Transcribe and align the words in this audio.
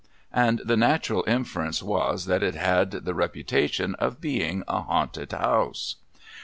And 0.33 0.63
the 0.65 0.75
natural 0.77 1.23
inference 1.27 1.83
was, 1.83 2.25
that 2.25 2.41
it 2.41 2.55
had 2.55 2.89
the 2.89 3.13
reputation 3.13 3.93
of 3.99 4.19
being 4.19 4.63
a 4.67 4.81
haunted 4.81 5.31
house. 5.31 5.97